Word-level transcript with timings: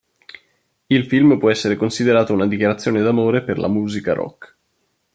Il 0.87 1.05
film 1.05 1.37
può 1.37 1.51
essere 1.51 1.75
considerato 1.75 2.33
una 2.33 2.47
dichiarazione 2.47 3.03
d'amore 3.03 3.43
per 3.43 3.59
la 3.59 3.67
musica 3.67 4.13
rock. 4.13 4.57